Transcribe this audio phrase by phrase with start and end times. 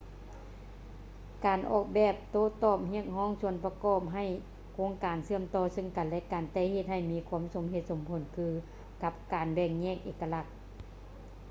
[1.45, 4.25] ການອອກແບບໂຕ້ຕອບຮຽກຮ້ອງສ່ວນປະກອບໃຫ້
[4.73, 8.61] ໂຄງການເຊື່ອມຕໍ່ເຊິ່ງກັນ ແລະ ກັນ ແຕ່ເຮັດໃຫ້ມີຄວາມສົມເຫດສົມຜົນຄືກັນ
[9.03, 10.45] ກັບແບ່ງແຍກເອກະລັກ